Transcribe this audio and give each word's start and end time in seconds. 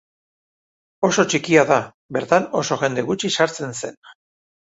Oso 1.07 1.25
txikia 1.33 1.65
da, 1.71 1.77
bertan 2.17 2.49
oso 2.61 2.77
jende 2.85 3.05
gutxi 3.11 3.31
sartzen 3.37 3.77
zen. 3.83 4.01